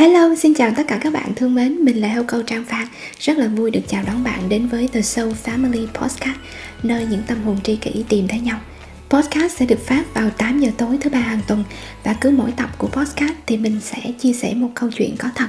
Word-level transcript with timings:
Hello, 0.00 0.34
xin 0.34 0.54
chào 0.54 0.72
tất 0.76 0.82
cả 0.88 0.98
các 1.02 1.12
bạn 1.12 1.34
thương 1.36 1.54
mến, 1.54 1.84
mình 1.84 2.00
là 2.00 2.08
Heo 2.08 2.24
Câu 2.24 2.42
Trang 2.42 2.64
Phan. 2.64 2.86
Rất 3.18 3.38
là 3.38 3.48
vui 3.48 3.70
được 3.70 3.80
chào 3.88 4.02
đón 4.06 4.24
bạn 4.24 4.48
đến 4.48 4.66
với 4.66 4.88
The 4.88 5.02
Soul 5.02 5.32
Family 5.44 5.86
Podcast 5.86 6.36
Nơi 6.82 7.06
những 7.10 7.22
tâm 7.26 7.42
hồn 7.42 7.58
tri 7.62 7.76
kỷ 7.76 8.04
tìm 8.08 8.28
thấy 8.28 8.40
nhau. 8.40 8.60
Podcast 9.10 9.58
sẽ 9.58 9.66
được 9.66 9.86
phát 9.86 10.14
vào 10.14 10.30
8 10.30 10.60
giờ 10.60 10.70
tối 10.78 10.98
thứ 11.00 11.10
ba 11.10 11.18
hàng 11.18 11.40
tuần 11.46 11.64
Và 12.04 12.14
cứ 12.20 12.30
mỗi 12.30 12.52
tập 12.56 12.70
của 12.78 12.86
podcast 12.86 13.32
thì 13.46 13.56
mình 13.56 13.80
sẽ 13.80 14.12
chia 14.18 14.32
sẻ 14.32 14.54
một 14.54 14.68
câu 14.74 14.90
chuyện 14.96 15.16
có 15.18 15.28
thật 15.34 15.48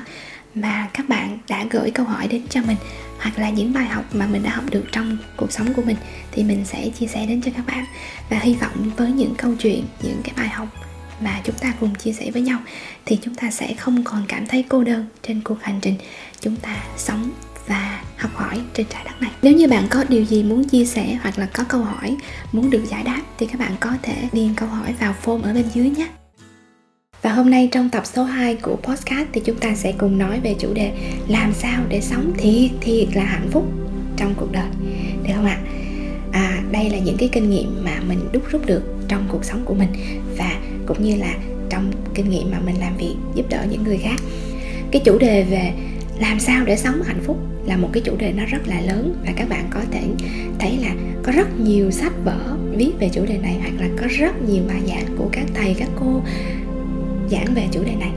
Mà 0.55 0.90
các 0.94 1.09
bạn 1.09 1.38
đã 1.49 1.66
gửi 1.70 1.91
câu 1.91 2.05
hỏi 2.05 2.27
đến 2.27 2.41
cho 2.49 2.62
mình 2.68 2.77
Hoặc 3.20 3.40
là 3.40 3.49
những 3.49 3.73
bài 3.73 3.86
học 3.86 4.05
mà 4.16 4.27
mình 4.27 4.44
đã 4.44 4.49
học 4.49 4.63
được 4.72 4.84
trong 4.91 5.18
cuộc 5.38 5.52
sống 5.52 5.73
của 5.73 5.81
mình 5.81 5.98
Thì 6.31 6.44
mình 6.44 6.66
sẽ 6.66 6.90
chia 6.99 7.08
sẻ 7.08 7.26
đến 7.26 7.41
cho 7.41 7.52
các 7.55 7.66
bạn. 7.66 7.86
Và 8.30 8.40
hy 8.40 8.54
vọng 8.54 8.91
với 8.98 9.12
những 9.12 9.36
câu 9.38 9.54
chuyện, 9.59 9.84
những 10.04 10.22
cái 10.23 10.34
bài 10.38 10.49
học 10.49 10.68
mà 11.21 11.41
chúng 11.43 11.55
ta 11.55 11.73
cùng 11.80 11.95
chia 11.95 12.13
sẻ 12.13 12.31
với 12.31 12.41
nhau 12.41 12.59
thì 13.05 13.20
chúng 13.21 13.35
ta 13.35 13.52
sẽ 13.52 13.73
không 13.73 14.03
còn 14.03 14.23
cảm 14.27 14.48
thấy 14.48 14.66
cô 14.70 14.84
đơn 14.84 15.05
trên 15.27 15.41
cuộc 15.41 15.61
hành 15.61 15.80
trình 15.81 15.95
chúng 16.39 16.55
ta 16.55 16.84
sống 16.97 17.31
và 17.67 18.03
học 18.17 18.31
hỏi 18.35 18.61
trên 18.73 18.85
trái 18.89 19.03
đất 19.05 19.21
này. 19.21 19.31
Nếu 19.41 19.53
như 19.53 19.67
bạn 19.67 19.88
có 19.89 20.03
điều 20.09 20.25
gì 20.25 20.44
muốn 20.44 20.63
chia 20.63 20.85
sẻ 20.85 21.17
hoặc 21.21 21.39
là 21.39 21.45
có 21.45 21.63
câu 21.63 21.81
hỏi 21.81 22.17
muốn 22.52 22.70
được 22.70 22.84
giải 22.89 23.03
đáp 23.03 23.21
thì 23.38 23.45
các 23.45 23.59
bạn 23.59 23.71
có 23.80 23.94
thể 24.02 24.13
điền 24.34 24.53
câu 24.55 24.70
hỏi 24.70 24.94
vào 24.99 25.16
form 25.23 25.44
ở 25.44 25.53
bên 25.53 25.66
dưới 25.73 25.89
nhé. 25.89 26.07
Và 27.22 27.33
hôm 27.33 27.49
nay 27.49 27.69
trong 27.72 27.89
tập 27.89 28.05
số 28.05 28.23
2 28.23 28.55
của 28.55 28.75
podcast 28.83 29.27
thì 29.33 29.41
chúng 29.45 29.58
ta 29.58 29.75
sẽ 29.75 29.91
cùng 29.91 30.17
nói 30.17 30.39
về 30.39 30.55
chủ 30.59 30.73
đề 30.73 30.91
làm 31.27 31.53
sao 31.53 31.83
để 31.89 32.02
sống 32.02 32.33
thiệt 32.38 32.72
thiệt 32.81 33.08
là 33.13 33.23
hạnh 33.23 33.47
phúc 33.52 33.66
trong 34.17 34.33
cuộc 34.38 34.52
đời. 34.52 34.67
Được 35.23 35.33
không 35.35 35.45
ạ? 35.45 35.58
À, 36.31 36.61
đây 36.72 36.89
là 36.89 36.97
những 36.97 37.17
cái 37.17 37.30
kinh 37.31 37.50
nghiệm 37.50 37.83
mà 37.83 38.00
mình 38.08 38.19
đúc 38.31 38.44
rút 38.52 38.66
được 38.66 38.83
trong 39.08 39.25
cuộc 39.31 39.45
sống 39.45 39.61
của 39.66 39.73
mình. 39.73 39.89
Và 40.38 40.61
cũng 40.86 41.04
như 41.04 41.16
là 41.16 41.36
trong 41.70 41.92
kinh 42.14 42.30
nghiệm 42.30 42.52
mà 42.52 42.60
mình 42.66 42.76
làm 42.80 42.98
việc 42.98 43.16
giúp 43.36 43.46
đỡ 43.50 43.66
những 43.70 43.84
người 43.84 43.98
khác. 43.98 44.22
Cái 44.92 45.02
chủ 45.06 45.18
đề 45.18 45.44
về 45.44 45.74
làm 46.20 46.40
sao 46.40 46.66
để 46.66 46.76
sống 46.78 47.02
hạnh 47.04 47.22
phúc 47.24 47.38
là 47.66 47.78
một 47.78 47.90
cái 47.94 48.04
chủ 48.06 48.16
đề 48.16 48.34
nó 48.34 48.46
rất 48.46 48.68
là 48.68 48.82
lớn 48.82 49.16
và 49.26 49.32
các 49.36 49.50
bạn 49.50 49.66
có 49.70 49.80
thể 49.92 50.02
thấy 50.59 50.78
là 50.78 50.96
có 51.24 51.32
rất 51.32 51.59
nhiều 51.59 51.92
sách 51.92 52.14
vở 52.26 52.58
viết 52.76 52.92
về 53.00 53.09
chủ 53.14 53.26
đề 53.26 53.38
này 53.38 53.58
hoặc 53.62 53.74
là 53.80 53.88
có 54.02 54.08
rất 54.09 54.42
nhiều 54.42 54.64
bài 54.68 54.82
giảng 54.88 55.18
của 55.18 55.30
các 55.32 55.46
thầy 55.54 55.76
các 55.80 55.90
cô 56.00 56.22
giảng 57.32 57.54
về 57.56 57.68
chủ 57.72 57.84
đề 57.84 57.96
này. 57.96 58.12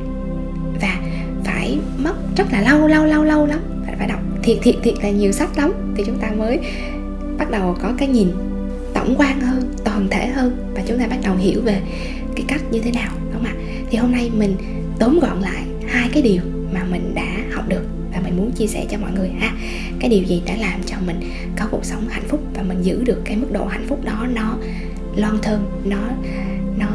Và 0.80 1.00
phải 1.44 1.78
mất 1.98 2.14
rất 2.36 2.52
là 2.52 2.60
lâu 2.60 2.88
lâu 2.88 3.04
lâu 3.04 3.24
lâu 3.24 3.46
lắm. 3.46 3.60
Phải, 3.86 3.94
phải 3.98 4.08
đọc. 4.08 4.20
Thiệt 4.42 4.58
thiệt 4.62 4.74
thiệt 4.82 4.94
là 5.02 5.10
nhiều 5.10 5.32
sách 5.32 5.58
lắm. 5.58 5.94
Thì 5.96 6.04
chúng 6.06 6.18
ta 6.18 6.30
mới 6.30 6.58
bắt 7.38 7.50
đầu 7.50 7.76
có 7.82 7.92
cái 7.98 8.08
nhìn 8.08 8.28
tổng 8.94 9.14
quan 9.18 9.40
hơn 9.40 9.72
toàn 9.84 10.08
thể 10.10 10.26
hơn 10.26 10.72
và 10.74 10.82
chúng 10.86 10.98
ta 10.98 11.06
bắt 11.06 11.18
đầu 11.24 11.36
hiểu 11.36 11.60
về 11.64 11.80
cái 12.36 12.44
cách 12.48 12.62
như 12.70 12.80
thế 12.80 12.90
nào, 12.92 13.12
đúng 13.22 13.32
không 13.32 13.44
ạ? 13.44 13.54
Thì 13.90 13.98
hôm 13.98 14.12
nay 14.12 14.30
mình 14.34 14.56
tóm 14.98 15.18
gọn 15.18 15.40
lại 15.40 15.62
hai 15.88 16.08
cái 16.12 16.22
điều 16.22 16.42
mà 16.72 16.84
mình 16.84 17.12
đã 17.14 17.36
học 17.52 17.68
được 17.68 17.82
và 18.12 18.20
mình 18.20 18.36
muốn 18.36 18.52
chia 18.52 18.66
sẻ 18.66 18.86
cho 18.90 18.98
mọi 18.98 19.12
người 19.12 19.28
ha. 19.28 19.52
Cái 20.00 20.10
điều 20.10 20.22
gì 20.22 20.42
đã 20.46 20.56
làm 20.56 20.80
cho 20.86 20.96
mình 21.06 21.20
có 21.58 21.68
cuộc 21.70 21.84
sống 21.84 22.08
hạnh 22.08 22.28
phúc 22.28 22.40
và 22.54 22.62
mình 22.62 22.82
giữ 22.82 23.04
được 23.04 23.22
cái 23.24 23.36
mức 23.36 23.52
độ 23.52 23.66
hạnh 23.66 23.86
phúc 23.88 24.04
đó, 24.04 24.26
nó 24.34 24.56
long 25.16 25.38
thơm 25.42 25.60
nó 25.84 25.98
nó 26.78 26.88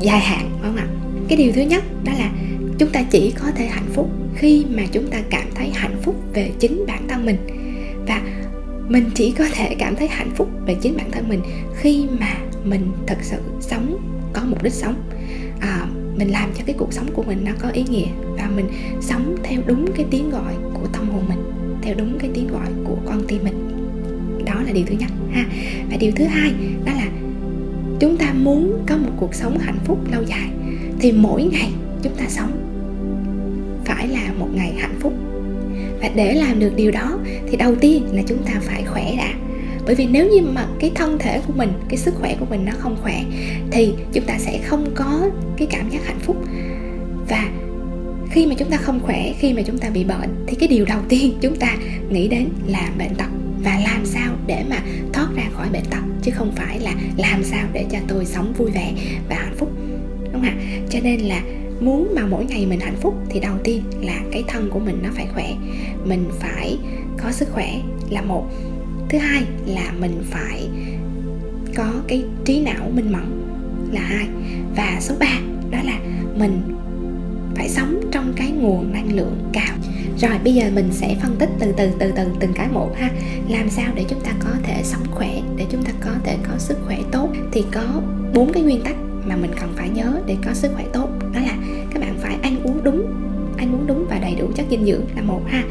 dài 0.00 0.20
hạn, 0.20 0.50
đúng 0.50 0.62
không 0.62 0.76
ạ? 0.76 0.86
Cái 1.28 1.38
điều 1.38 1.52
thứ 1.52 1.60
nhất 1.60 1.84
đó 2.04 2.12
là 2.18 2.30
chúng 2.78 2.90
ta 2.90 3.02
chỉ 3.02 3.30
có 3.30 3.50
thể 3.56 3.66
hạnh 3.66 3.88
phúc 3.92 4.10
khi 4.34 4.64
mà 4.70 4.82
chúng 4.92 5.06
ta 5.06 5.18
cảm 5.30 5.46
thấy 5.54 5.70
hạnh 5.74 5.96
phúc 6.02 6.14
về 6.34 6.50
chính 6.58 6.84
bản 6.86 7.08
thân 7.08 7.26
mình. 7.26 7.36
Và 8.06 8.22
mình 8.88 9.04
chỉ 9.14 9.32
có 9.32 9.44
thể 9.52 9.74
cảm 9.78 9.96
thấy 9.96 10.08
hạnh 10.08 10.30
phúc 10.36 10.48
về 10.66 10.74
chính 10.74 10.96
bản 10.96 11.10
thân 11.10 11.28
mình 11.28 11.40
khi 11.76 12.06
mà 12.20 12.34
mình 12.64 12.92
thật 13.06 13.18
sự 13.22 13.36
sống 13.60 13.97
mục 14.50 14.62
đích 14.62 14.72
sống. 14.72 14.94
À, 15.60 15.86
mình 16.16 16.30
làm 16.30 16.50
cho 16.58 16.64
cái 16.66 16.74
cuộc 16.78 16.92
sống 16.92 17.06
của 17.14 17.22
mình 17.22 17.44
nó 17.44 17.52
có 17.58 17.68
ý 17.68 17.84
nghĩa 17.90 18.06
và 18.36 18.50
mình 18.56 18.66
sống 19.00 19.36
theo 19.42 19.60
đúng 19.66 19.92
cái 19.96 20.06
tiếng 20.10 20.30
gọi 20.30 20.54
của 20.74 20.86
tâm 20.92 21.08
hồn 21.08 21.22
mình 21.28 21.38
theo 21.82 21.94
đúng 21.98 22.18
cái 22.18 22.30
tiếng 22.34 22.48
gọi 22.48 22.66
của 22.84 22.96
con 23.06 23.22
tim 23.28 23.44
mình. 23.44 23.68
Đó 24.44 24.62
là 24.66 24.72
điều 24.72 24.84
thứ 24.86 24.94
nhất 24.98 25.10
ha. 25.32 25.44
Và 25.90 25.96
điều 25.96 26.12
thứ 26.16 26.24
hai 26.24 26.52
đó 26.84 26.92
là 26.92 27.08
chúng 28.00 28.16
ta 28.16 28.32
muốn 28.32 28.84
có 28.86 28.96
một 28.96 29.10
cuộc 29.16 29.34
sống 29.34 29.58
hạnh 29.58 29.78
phúc 29.84 29.98
lâu 30.12 30.22
dài 30.22 30.48
thì 31.00 31.12
mỗi 31.12 31.42
ngày 31.42 31.70
chúng 32.02 32.14
ta 32.14 32.24
sống 32.28 32.50
phải 33.84 34.08
là 34.08 34.32
một 34.38 34.48
ngày 34.54 34.74
hạnh 34.78 34.96
phúc. 35.00 35.12
Và 36.00 36.10
để 36.14 36.34
làm 36.34 36.58
được 36.58 36.72
điều 36.76 36.90
đó 36.90 37.18
thì 37.50 37.56
đầu 37.56 37.74
tiên 37.74 38.04
là 38.12 38.22
chúng 38.26 38.42
ta 38.42 38.52
phải 38.60 38.84
khỏe 38.84 39.14
đã 39.16 39.34
bởi 39.88 39.94
vì 39.94 40.06
nếu 40.06 40.26
như 40.26 40.40
mà 40.42 40.66
cái 40.80 40.90
thân 40.94 41.18
thể 41.18 41.40
của 41.46 41.52
mình, 41.56 41.72
cái 41.88 41.98
sức 41.98 42.14
khỏe 42.14 42.36
của 42.40 42.46
mình 42.50 42.64
nó 42.64 42.72
không 42.78 42.96
khỏe, 43.02 43.24
thì 43.70 43.94
chúng 44.12 44.24
ta 44.24 44.38
sẽ 44.38 44.58
không 44.58 44.86
có 44.94 45.30
cái 45.56 45.68
cảm 45.70 45.90
giác 45.90 46.06
hạnh 46.06 46.18
phúc. 46.18 46.36
Và 47.28 47.48
khi 48.30 48.46
mà 48.46 48.54
chúng 48.58 48.70
ta 48.70 48.76
không 48.76 49.00
khỏe, 49.00 49.32
khi 49.38 49.52
mà 49.52 49.62
chúng 49.62 49.78
ta 49.78 49.90
bị 49.90 50.04
bệnh, 50.04 50.44
thì 50.46 50.56
cái 50.56 50.68
điều 50.68 50.84
đầu 50.84 51.00
tiên 51.08 51.32
chúng 51.40 51.56
ta 51.56 51.76
nghĩ 52.10 52.28
đến 52.28 52.48
là 52.66 52.90
bệnh 52.98 53.14
tật. 53.14 53.28
Và 53.64 53.80
làm 53.84 54.06
sao 54.06 54.34
để 54.46 54.64
mà 54.70 54.82
thoát 55.12 55.28
ra 55.36 55.44
khỏi 55.54 55.68
bệnh 55.72 55.84
tật, 55.90 56.02
chứ 56.22 56.30
không 56.34 56.52
phải 56.52 56.80
là 56.80 56.94
làm 57.16 57.44
sao 57.44 57.66
để 57.72 57.84
cho 57.90 57.98
tôi 58.08 58.24
sống 58.24 58.52
vui 58.58 58.70
vẻ 58.70 58.92
và 59.28 59.36
hạnh 59.36 59.56
phúc, 59.56 59.70
đúng 60.24 60.32
không 60.32 60.42
ạ? 60.42 60.56
Cho 60.90 60.98
nên 61.02 61.20
là 61.20 61.42
muốn 61.80 62.12
mà 62.14 62.26
mỗi 62.26 62.44
ngày 62.44 62.66
mình 62.66 62.80
hạnh 62.80 62.96
phúc, 63.00 63.14
thì 63.28 63.40
đầu 63.40 63.54
tiên 63.64 63.82
là 64.00 64.20
cái 64.32 64.44
thân 64.48 64.70
của 64.70 64.78
mình 64.78 64.98
nó 65.02 65.10
phải 65.14 65.26
khỏe. 65.34 65.54
Mình 66.04 66.24
phải 66.40 66.78
có 67.22 67.32
sức 67.32 67.48
khỏe 67.52 67.80
là 68.10 68.22
một 68.22 68.50
thứ 69.08 69.18
hai 69.18 69.44
là 69.66 69.92
mình 70.00 70.22
phải 70.30 70.68
có 71.74 71.92
cái 72.08 72.24
trí 72.44 72.60
não 72.60 72.90
minh 72.94 73.12
mẫn 73.12 73.42
là 73.92 74.00
hai 74.00 74.26
và 74.76 74.96
số 75.00 75.14
3 75.20 75.26
đó 75.70 75.78
là 75.84 75.98
mình 76.36 76.60
phải 77.56 77.68
sống 77.68 78.00
trong 78.12 78.32
cái 78.36 78.50
nguồn 78.50 78.92
năng 78.92 79.16
lượng 79.16 79.36
cao. 79.52 79.76
Rồi, 80.18 80.38
bây 80.44 80.54
giờ 80.54 80.70
mình 80.74 80.88
sẽ 80.92 81.16
phân 81.22 81.36
tích 81.36 81.48
từ 81.58 81.72
từ 81.76 81.90
từ 81.98 82.12
từ 82.16 82.24
từng 82.40 82.52
cái 82.54 82.68
một 82.72 82.96
ha. 82.96 83.10
Làm 83.48 83.70
sao 83.70 83.92
để 83.94 84.04
chúng 84.08 84.20
ta 84.20 84.32
có 84.38 84.50
thể 84.62 84.82
sống 84.82 85.02
khỏe, 85.10 85.40
để 85.56 85.64
chúng 85.70 85.84
ta 85.84 85.92
có 86.00 86.10
thể 86.24 86.36
có 86.42 86.58
sức 86.58 86.78
khỏe 86.86 86.98
tốt? 87.12 87.28
Thì 87.52 87.64
có 87.72 88.02
bốn 88.34 88.52
cái 88.52 88.62
nguyên 88.62 88.82
tắc 88.82 88.96
mà 89.26 89.36
mình 89.36 89.50
cần 89.60 89.72
phải 89.76 89.88
nhớ 89.88 90.20
để 90.26 90.36
có 90.46 90.54
sức 90.54 90.70
khỏe 90.74 90.84
tốt. 90.92 91.08
Đó 91.34 91.40
là 91.40 91.56
các 91.90 92.00
bạn 92.00 92.14
phải 92.18 92.36
ăn 92.42 92.62
uống 92.62 92.84
đúng, 92.84 93.06
ăn 93.56 93.74
uống 93.74 93.86
đúng 93.86 94.06
và 94.10 94.18
đầy 94.18 94.34
đủ 94.34 94.46
chất 94.54 94.66
dinh 94.70 94.86
dưỡng 94.86 95.04
là 95.16 95.22
một 95.22 95.42
ha. 95.46 95.62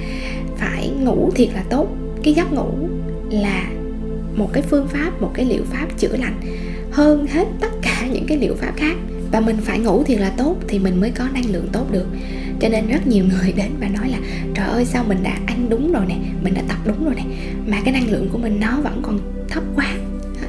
Phải 0.57 0.89
ngủ 0.89 1.31
thiệt 1.35 1.49
là 1.53 1.63
tốt. 1.69 1.87
Cái 2.23 2.33
giấc 2.33 2.53
ngủ 2.53 2.89
là 3.31 3.69
một 4.35 4.49
cái 4.53 4.63
phương 4.63 4.87
pháp, 4.87 5.21
một 5.21 5.31
cái 5.33 5.45
liệu 5.45 5.63
pháp 5.71 5.87
chữa 5.97 6.17
lành 6.17 6.39
hơn 6.91 7.27
hết 7.27 7.47
tất 7.59 7.71
cả 7.81 8.07
những 8.13 8.25
cái 8.27 8.37
liệu 8.37 8.55
pháp 8.55 8.73
khác. 8.75 8.95
Và 9.31 9.39
mình 9.39 9.57
phải 9.61 9.79
ngủ 9.79 10.03
thiệt 10.03 10.19
là 10.19 10.29
tốt 10.29 10.55
thì 10.67 10.79
mình 10.79 10.99
mới 11.01 11.11
có 11.11 11.27
năng 11.33 11.51
lượng 11.51 11.67
tốt 11.71 11.91
được. 11.91 12.07
Cho 12.59 12.69
nên 12.69 12.87
rất 12.87 13.07
nhiều 13.07 13.25
người 13.41 13.53
đến 13.53 13.71
và 13.79 13.87
nói 13.87 14.09
là, 14.09 14.17
trời 14.53 14.67
ơi, 14.67 14.85
sao 14.85 15.03
mình 15.07 15.17
đã 15.23 15.37
ăn 15.45 15.69
đúng 15.69 15.91
rồi 15.91 16.05
nè, 16.07 16.15
mình 16.43 16.53
đã 16.53 16.61
tập 16.67 16.77
đúng 16.85 17.05
rồi 17.05 17.13
nè, 17.15 17.23
mà 17.67 17.77
cái 17.85 17.93
năng 17.93 18.11
lượng 18.11 18.29
của 18.31 18.37
mình 18.37 18.59
nó 18.59 18.79
vẫn 18.81 19.01
còn 19.03 19.19
thấp 19.49 19.63
quá. 19.75 19.95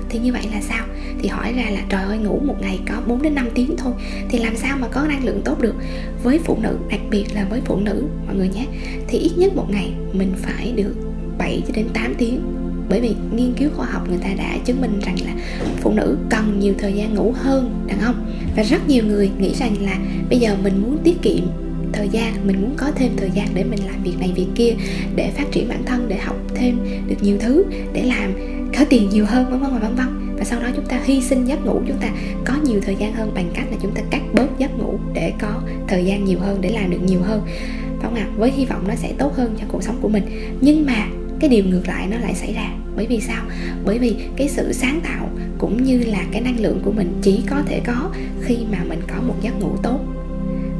Thì 0.08 0.18
như 0.18 0.32
vậy 0.32 0.42
là 0.52 0.60
sao? 0.60 0.86
Thì 1.22 1.28
hỏi 1.28 1.52
ra 1.52 1.64
là, 1.70 1.80
trời 1.88 2.02
ơi, 2.02 2.18
ngủ 2.18 2.40
một 2.44 2.56
ngày 2.60 2.80
có 2.88 2.94
4 3.06 3.22
đến 3.22 3.34
5 3.34 3.48
tiếng 3.54 3.76
thôi, 3.76 3.92
thì 4.28 4.38
làm 4.38 4.56
sao 4.56 4.76
mà 4.80 4.88
có 4.88 5.06
năng 5.06 5.24
lượng 5.24 5.42
tốt 5.44 5.60
được? 5.60 5.74
Với 6.22 6.38
phụ 6.38 6.58
nữ, 6.62 6.78
đặc 6.90 7.00
biệt 7.10 7.24
là 7.34 7.46
với 7.50 7.60
phụ 7.64 7.76
nữ, 7.76 8.04
mọi 8.26 8.36
người 8.36 8.48
nhé, 8.48 8.66
thì 9.08 9.18
ít 9.18 9.30
nhất 9.36 9.56
một 9.56 9.66
ngày 9.70 9.92
mình 10.12 10.32
phải 10.36 10.72
được 10.76 10.94
7 11.38 11.62
cho 11.66 11.72
đến 11.76 11.86
8 11.92 12.14
tiếng 12.18 12.40
bởi 12.88 13.00
vì 13.00 13.14
nghiên 13.36 13.52
cứu 13.52 13.70
khoa 13.76 13.86
học 13.86 14.08
người 14.08 14.18
ta 14.18 14.28
đã 14.38 14.58
chứng 14.64 14.80
minh 14.80 15.00
rằng 15.00 15.16
là 15.24 15.32
phụ 15.80 15.92
nữ 15.92 16.16
cần 16.30 16.58
nhiều 16.58 16.74
thời 16.78 16.92
gian 16.92 17.14
ngủ 17.14 17.32
hơn, 17.36 17.84
đàn 17.86 18.00
ông. 18.00 18.26
Và 18.56 18.62
rất 18.62 18.88
nhiều 18.88 19.04
người 19.04 19.30
nghĩ 19.38 19.54
rằng 19.54 19.82
là 19.82 19.98
bây 20.30 20.38
giờ 20.38 20.56
mình 20.62 20.82
muốn 20.82 20.98
tiết 21.04 21.22
kiệm 21.22 21.44
thời 21.92 22.08
gian, 22.08 22.46
mình 22.46 22.62
muốn 22.62 22.74
có 22.76 22.90
thêm 22.94 23.10
thời 23.16 23.30
gian 23.34 23.48
để 23.54 23.64
mình 23.64 23.80
làm 23.86 24.02
việc 24.02 24.14
này 24.20 24.32
việc 24.34 24.46
kia, 24.54 24.74
để 25.16 25.30
phát 25.30 25.52
triển 25.52 25.68
bản 25.68 25.84
thân, 25.84 26.06
để 26.08 26.16
học 26.16 26.36
thêm 26.54 26.78
được 27.08 27.16
nhiều 27.20 27.36
thứ, 27.40 27.64
để 27.92 28.02
làm 28.02 28.32
có 28.78 28.84
tiền 28.84 29.08
nhiều 29.08 29.24
hơn, 29.26 29.50
vân 29.50 29.60
vân 29.60 29.70
và 29.72 29.78
vân 29.78 29.94
vân. 29.94 30.36
Và 30.38 30.44
sau 30.44 30.60
đó 30.60 30.68
chúng 30.76 30.86
ta 30.86 31.00
hy 31.04 31.22
sinh 31.22 31.44
giấc 31.44 31.66
ngủ, 31.66 31.80
chúng 31.88 31.96
ta 31.96 32.10
có 32.44 32.54
nhiều 32.64 32.80
thời 32.80 32.96
gian 32.96 33.14
hơn 33.14 33.32
bằng 33.34 33.50
cách 33.54 33.64
là 33.70 33.76
chúng 33.82 33.94
ta 33.94 34.02
cắt 34.10 34.22
bớt 34.32 34.58
giấc 34.58 34.78
ngủ 34.78 34.98
để 35.14 35.32
có 35.40 35.62
thời 35.88 36.04
gian 36.04 36.24
nhiều 36.24 36.38
hơn, 36.38 36.58
để 36.60 36.70
làm 36.70 36.90
được 36.90 37.02
nhiều 37.06 37.20
hơn. 37.22 37.42
Phải 37.82 38.02
không 38.02 38.14
ạ? 38.14 38.26
Với 38.36 38.50
hy 38.50 38.64
vọng 38.64 38.84
nó 38.88 38.94
sẽ 38.94 39.12
tốt 39.18 39.36
hơn 39.36 39.54
cho 39.60 39.64
cuộc 39.68 39.82
sống 39.82 39.98
của 40.00 40.08
mình. 40.08 40.24
Nhưng 40.60 40.86
mà 40.86 41.06
cái 41.40 41.50
điều 41.50 41.64
ngược 41.64 41.88
lại 41.88 42.06
nó 42.10 42.18
lại 42.18 42.34
xảy 42.34 42.54
ra. 42.54 42.70
Bởi 42.96 43.06
vì 43.06 43.20
sao? 43.20 43.44
Bởi 43.84 43.98
vì 43.98 44.16
cái 44.36 44.48
sự 44.48 44.72
sáng 44.72 45.00
tạo 45.00 45.30
cũng 45.58 45.82
như 45.82 45.98
là 45.98 46.24
cái 46.32 46.40
năng 46.40 46.60
lượng 46.60 46.80
của 46.84 46.92
mình 46.92 47.18
chỉ 47.22 47.42
có 47.50 47.62
thể 47.66 47.80
có 47.86 48.10
khi 48.42 48.56
mà 48.72 48.78
mình 48.88 49.00
có 49.08 49.22
một 49.22 49.34
giấc 49.42 49.60
ngủ 49.60 49.76
tốt. 49.82 50.00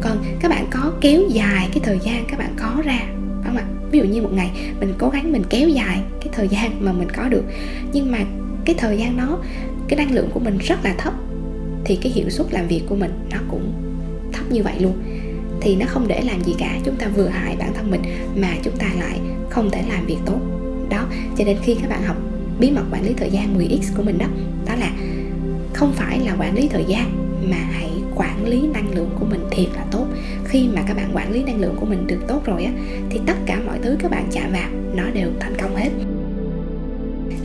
Còn 0.00 0.25
các 0.40 0.49
bạn 0.49 0.66
có 0.70 0.93
kéo 1.00 1.22
dài 1.28 1.69
cái 1.72 1.81
thời 1.84 1.99
gian 2.02 2.25
các 2.28 2.38
bạn 2.38 2.55
có 2.56 2.82
ra, 2.84 2.99
phải 3.43 3.44
không 3.44 3.56
ạ? 3.56 3.64
Ví 3.90 3.99
dụ 3.99 4.05
như 4.05 4.22
một 4.22 4.32
ngày 4.32 4.50
mình 4.81 4.94
cố 4.99 5.08
gắng 5.08 5.32
mình 5.32 5.43
kéo 5.50 5.69
dài 5.69 6.00
cái 6.20 6.28
thời 6.32 6.49
gian 6.49 6.84
mà 6.84 6.93
mình 6.93 7.08
có 7.16 7.28
được, 7.28 7.44
nhưng 7.93 8.12
mà 8.12 8.19
cái 8.64 8.75
thời 8.78 8.99
gian 8.99 9.16
đó, 9.16 9.38
cái 9.88 9.96
năng 9.96 10.14
lượng 10.14 10.31
của 10.34 10.40
mình 10.40 10.58
rất 10.58 10.84
là 10.84 10.94
thấp, 10.99 11.14
thì 11.84 11.99
cái 12.02 12.12
hiệu 12.12 12.31
suất 12.31 12.52
làm 12.52 12.69
việc 12.69 12.82
của 12.88 12.96
mình 12.96 13.10
nó 13.31 13.38
cũng 13.50 13.72
thấp 14.32 14.52
như 14.52 14.62
vậy 14.62 14.75
luôn. 14.81 14.93
Thì 15.60 15.76
nó 15.76 15.87
không 15.88 16.08
để 16.08 16.20
làm 16.20 16.44
gì 16.44 16.55
cả, 16.58 16.78
chúng 16.84 16.96
ta 16.96 17.08
vừa 17.08 17.28
hại 17.28 17.56
bản 17.58 17.72
thân 17.75 17.90
mình 17.90 18.02
mà 18.37 18.49
chúng 18.62 18.76
ta 18.76 18.87
lại 19.00 19.20
không 19.50 19.70
thể 19.70 19.82
làm 19.88 20.06
việc 20.06 20.18
tốt. 20.26 20.40
Đó 20.90 21.06
cho 21.38 21.44
nên 21.44 21.56
khi 21.62 21.74
các 21.74 21.90
bạn 21.90 22.02
học 22.02 22.16
bí 22.60 22.70
mật 22.70 22.84
quản 22.92 23.04
lý 23.04 23.12
thời 23.16 23.30
gian 23.30 23.58
10x 23.58 23.96
của 23.96 24.02
mình 24.02 24.18
đó 24.18 24.26
đó 24.66 24.74
là 24.74 24.90
không 25.74 25.92
phải 25.92 26.20
là 26.20 26.36
quản 26.38 26.54
lý 26.54 26.68
thời 26.68 26.84
gian 26.88 27.10
mà 27.50 27.56
hãy 27.56 27.90
quản 28.14 28.48
lý 28.48 28.62
năng 28.74 28.94
lượng 28.94 29.10
của 29.20 29.24
mình 29.24 29.40
thiệt 29.50 29.68
là 29.74 29.84
tốt. 29.90 30.06
Khi 30.44 30.68
mà 30.74 30.82
các 30.88 30.96
bạn 30.96 31.10
quản 31.14 31.32
lý 31.32 31.42
năng 31.42 31.60
lượng 31.60 31.76
của 31.80 31.86
mình 31.86 32.06
được 32.06 32.20
tốt 32.28 32.44
rồi 32.44 32.64
á 32.64 32.72
thì 33.10 33.20
tất 33.26 33.36
cả 33.46 33.60
mọi 33.66 33.78
thứ 33.82 33.96
các 33.98 34.10
bạn 34.10 34.28
chạm 34.32 34.52
vào 34.52 34.68
nó 34.94 35.04
đều 35.14 35.28
thành 35.40 35.56
công 35.60 35.76
hết. 35.76 35.90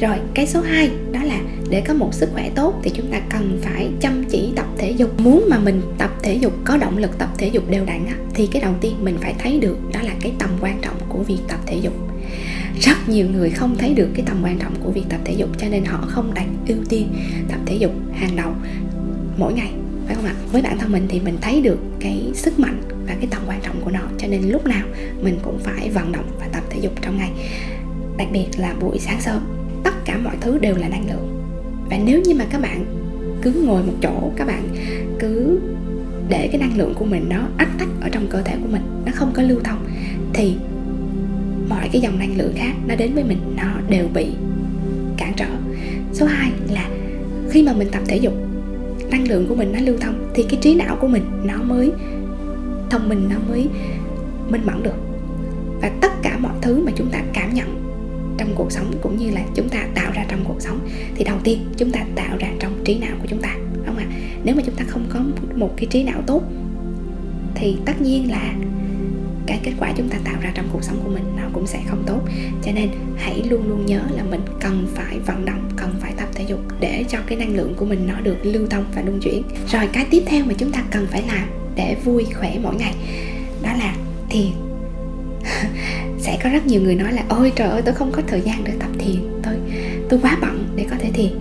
Rồi 0.01 0.17
cái 0.33 0.47
số 0.47 0.61
2 0.61 0.89
đó 1.11 1.19
là 1.23 1.39
để 1.69 1.81
có 1.81 1.93
một 1.93 2.13
sức 2.13 2.29
khỏe 2.33 2.49
tốt 2.55 2.73
thì 2.83 2.91
chúng 2.95 3.11
ta 3.11 3.19
cần 3.29 3.59
phải 3.61 3.89
chăm 3.99 4.23
chỉ 4.29 4.53
tập 4.55 4.65
thể 4.77 4.91
dục. 4.91 5.19
Muốn 5.19 5.45
mà 5.49 5.59
mình 5.59 5.81
tập 5.97 6.11
thể 6.23 6.33
dục 6.33 6.53
có 6.65 6.77
động 6.77 6.97
lực 6.97 7.17
tập 7.17 7.29
thể 7.37 7.47
dục 7.47 7.69
đều 7.69 7.85
đặn 7.85 8.05
á, 8.05 8.15
thì 8.33 8.47
cái 8.47 8.61
đầu 8.61 8.73
tiên 8.81 8.93
mình 9.03 9.17
phải 9.21 9.35
thấy 9.39 9.59
được 9.59 9.77
đó 9.93 9.99
là 10.03 10.12
cái 10.23 10.33
tầm 10.39 10.49
quan 10.61 10.79
trọng 10.81 10.95
của 11.09 11.23
việc 11.23 11.39
tập 11.47 11.59
thể 11.65 11.77
dục. 11.77 11.93
Rất 12.79 13.09
nhiều 13.09 13.27
người 13.29 13.49
không 13.49 13.75
thấy 13.77 13.93
được 13.93 14.09
cái 14.13 14.25
tầm 14.25 14.37
quan 14.43 14.59
trọng 14.59 14.73
của 14.83 14.91
việc 14.91 15.03
tập 15.09 15.19
thể 15.25 15.33
dục, 15.33 15.49
cho 15.57 15.67
nên 15.69 15.85
họ 15.85 16.05
không 16.07 16.33
đặt 16.33 16.45
ưu 16.67 16.77
tiên 16.89 17.07
tập 17.47 17.59
thể 17.65 17.75
dục 17.75 17.91
hàng 18.13 18.35
đầu 18.35 18.51
mỗi 19.37 19.53
ngày, 19.53 19.71
phải 20.05 20.15
không 20.15 20.25
ạ? 20.25 20.35
Với 20.51 20.61
bản 20.61 20.77
thân 20.77 20.91
mình 20.91 21.05
thì 21.09 21.19
mình 21.19 21.37
thấy 21.41 21.61
được 21.61 21.77
cái 21.99 22.31
sức 22.33 22.59
mạnh 22.59 22.81
và 23.07 23.15
cái 23.19 23.27
tầm 23.31 23.41
quan 23.47 23.59
trọng 23.61 23.81
của 23.81 23.91
nó, 23.91 24.01
cho 24.17 24.27
nên 24.27 24.49
lúc 24.49 24.65
nào 24.65 24.87
mình 25.21 25.39
cũng 25.41 25.59
phải 25.59 25.89
vận 25.89 26.11
động 26.11 26.25
và 26.39 26.47
tập 26.47 26.63
thể 26.69 26.79
dục 26.81 26.93
trong 27.01 27.17
ngày. 27.17 27.31
Đặc 28.17 28.27
biệt 28.31 28.47
là 28.57 28.75
buổi 28.79 28.99
sáng 28.99 29.21
sớm, 29.21 29.41
tất 29.83 30.05
cả 30.05 30.17
mọi 30.17 30.35
thứ 30.41 30.57
đều 30.57 30.75
là 30.75 30.89
năng 30.89 31.07
lượng. 31.07 31.43
Và 31.89 31.97
nếu 32.05 32.21
như 32.21 32.33
mà 32.33 32.45
các 32.49 32.61
bạn 32.61 32.85
cứ 33.41 33.51
ngồi 33.65 33.83
một 33.83 33.93
chỗ, 34.01 34.31
các 34.35 34.47
bạn 34.47 34.69
cứ 35.19 35.59
để 36.29 36.49
cái 36.51 36.61
năng 36.61 36.77
lượng 36.77 36.93
của 36.93 37.05
mình 37.05 37.25
nó 37.29 37.47
ách 37.57 37.69
tắc 37.79 37.87
ở 38.01 38.09
trong 38.09 38.27
cơ 38.27 38.41
thể 38.41 38.55
của 38.61 38.67
mình, 38.71 38.81
nó 39.05 39.11
không 39.15 39.31
có 39.33 39.41
lưu 39.41 39.59
thông, 39.63 39.85
thì 40.33 40.55
mọi 41.69 41.89
cái 41.91 42.01
dòng 42.01 42.19
năng 42.19 42.37
lượng 42.37 42.53
khác 42.55 42.73
nó 42.87 42.95
đến 42.95 43.13
với 43.13 43.23
mình, 43.23 43.39
nó 43.57 43.63
đều 43.89 44.07
bị 44.13 44.27
cản 45.17 45.33
trở. 45.35 45.45
Số 46.13 46.25
2 46.25 46.51
là 46.69 46.89
khi 47.49 47.63
mà 47.63 47.73
mình 47.73 47.87
tập 47.91 48.01
thể 48.07 48.17
dục, 48.17 48.33
năng 49.11 49.27
lượng 49.27 49.47
của 49.47 49.55
mình 49.55 49.71
nó 49.73 49.79
lưu 49.79 49.97
thông, 50.01 50.31
thì 50.33 50.45
cái 50.49 50.59
trí 50.61 50.75
não 50.75 50.97
của 51.01 51.07
mình 51.07 51.23
nó 51.43 51.63
mới, 51.63 51.91
thông 52.89 53.09
minh 53.09 53.29
nó 53.29 53.35
mới 53.49 53.67
minh 54.49 54.61
mẫn 54.65 54.83
được. 54.83 54.95
Và 55.81 55.91
tất 56.01 56.11
cả 56.21 56.37
mọi 56.39 56.53
thứ 56.61 56.83
mà 56.85 56.91
chúng 56.95 57.09
ta 57.09 57.23
cảm 57.33 57.53
nhận 57.53 57.79
trong 58.37 58.49
cuộc 58.55 58.71
sống 58.71 58.93
cũng 59.01 59.17
như 59.17 59.31
là 59.31 59.41
chúng 59.55 59.69
ta 59.69 59.87
tạo 59.95 60.11
ra 60.15 60.25
trong 60.27 60.39
cuộc 60.43 60.61
sống, 60.61 60.79
thì 61.15 61.23
đầu 61.23 61.37
tiên 61.43 61.59
chúng 61.77 61.91
ta 61.91 62.05
tạo 62.15 62.37
ra 62.37 62.47
trong 62.59 62.71
trí 62.85 62.99
não 62.99 63.15
của 63.21 63.27
chúng 63.29 63.41
ta 63.41 63.55
nếu 64.43 64.55
mà 64.55 64.61
chúng 64.65 64.75
ta 64.75 64.83
không 64.87 65.05
có 65.09 65.19
một 65.55 65.73
cái 65.77 65.85
trí 65.85 66.03
não 66.03 66.21
tốt, 66.27 66.41
thì 67.55 67.77
tất 67.85 68.01
nhiên 68.01 68.31
là 68.31 68.53
cái 69.45 69.59
kết 69.63 69.71
quả 69.79 69.93
chúng 69.97 70.09
ta 70.09 70.17
tạo 70.23 70.35
ra 70.41 70.51
trong 70.55 70.69
cuộc 70.73 70.83
sống 70.83 70.99
của 71.03 71.09
mình 71.09 71.23
nó 71.37 71.43
cũng 71.53 71.67
sẽ 71.67 71.79
không 71.87 72.03
tốt. 72.07 72.21
Cho 72.63 72.71
nên 72.71 72.89
hãy 73.17 73.43
luôn 73.49 73.69
luôn 73.69 73.85
nhớ 73.85 74.01
là 74.15 74.23
mình 74.23 74.41
cần 74.59 74.87
phải 74.95 75.19
vận 75.19 75.45
động, 75.45 75.69
cần 75.75 75.95
phải 75.99 76.13
tập 76.17 76.29
thể 76.33 76.45
dục 76.47 76.59
để 76.79 77.05
cho 77.09 77.17
cái 77.27 77.37
năng 77.37 77.55
lượng 77.55 77.73
của 77.77 77.85
mình 77.85 78.07
nó 78.07 78.19
được 78.19 78.37
lưu 78.43 78.67
thông 78.69 78.85
và 78.95 79.01
luân 79.01 79.19
chuyển. 79.19 79.43
Rồi 79.71 79.89
cái 79.93 80.05
tiếp 80.09 80.23
theo 80.25 80.45
mà 80.45 80.53
chúng 80.57 80.71
ta 80.71 80.83
cần 80.91 81.07
phải 81.11 81.23
làm 81.27 81.47
để 81.75 81.97
vui 82.03 82.25
khỏe 82.33 82.59
mỗi 82.63 82.75
ngày, 82.75 82.95
đó 83.63 83.73
là 83.73 83.95
thiền. 84.29 84.51
Sẽ 86.19 86.39
có 86.43 86.49
rất 86.49 86.65
nhiều 86.67 86.81
người 86.81 86.95
nói 86.95 87.13
là, 87.13 87.23
ôi 87.29 87.51
trời 87.55 87.69
ơi, 87.69 87.81
tôi 87.85 87.93
không 87.93 88.11
có 88.11 88.21
thời 88.27 88.41
gian 88.41 88.63
để 88.63 88.73
tập 88.79 88.89
thiền. 88.99 89.15
Tôi 89.43 89.55
tôi 90.09 90.19
quá 90.21 90.37
bận 90.41 90.73
để 90.75 90.85
có 90.89 90.95
thể 90.99 91.11
thiền 91.11 91.31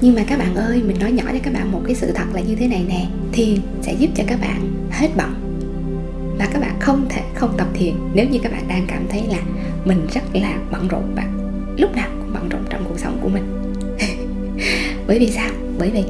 nhưng 0.00 0.14
mà 0.14 0.22
các 0.26 0.38
bạn 0.38 0.54
ơi, 0.54 0.82
mình 0.86 0.96
nói 1.00 1.12
nhỏ 1.12 1.24
cho 1.32 1.38
các 1.42 1.54
bạn 1.54 1.72
một 1.72 1.80
cái 1.86 1.94
sự 1.94 2.12
thật 2.14 2.24
là 2.32 2.40
như 2.40 2.56
thế 2.56 2.68
này 2.68 2.84
nè. 2.88 3.06
Thiền 3.32 3.60
sẽ 3.82 3.92
giúp 3.92 4.10
cho 4.14 4.24
các 4.26 4.40
bạn 4.40 4.72
hết 4.90 5.08
bận 5.16 5.34
và 6.38 6.48
các 6.52 6.60
bạn 6.60 6.80
không 6.80 7.06
thể 7.08 7.22
không 7.34 7.54
tập 7.56 7.66
thiền 7.74 7.94
nếu 8.14 8.28
như 8.28 8.38
các 8.42 8.52
bạn 8.52 8.68
đang 8.68 8.84
cảm 8.88 9.06
thấy 9.08 9.22
là 9.28 9.38
mình 9.84 10.06
rất 10.14 10.20
là 10.32 10.58
bận 10.70 10.88
rộn 10.88 11.14
và 11.14 11.24
lúc 11.78 11.96
nào 11.96 12.08
cũng 12.18 12.32
bận 12.34 12.48
rộn 12.48 12.60
trong 12.70 12.84
cuộc 12.88 12.98
sống 12.98 13.18
của 13.22 13.28
mình. 13.28 13.62
Bởi 15.06 15.18
vì 15.18 15.30
sao? 15.30 15.50
Bởi 15.78 15.90
vì 15.90 16.02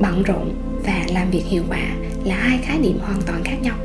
bận 0.00 0.22
rộn 0.22 0.54
và 0.84 1.04
làm 1.12 1.30
việc 1.30 1.44
hiệu 1.44 1.62
quả 1.68 1.96
là 2.24 2.34
hai 2.34 2.58
khái 2.62 2.78
niệm 2.78 2.98
hoàn 3.00 3.22
toàn 3.26 3.44
khác 3.44 3.56
nhau. 3.62 3.76